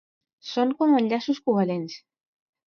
[0.51, 1.99] Són com enllaços covalents.